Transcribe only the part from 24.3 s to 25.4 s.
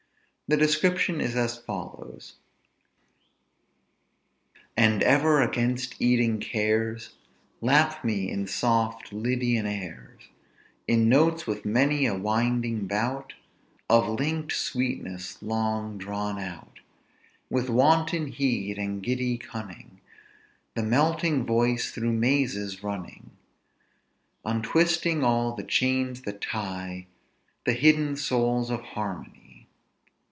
Untwisting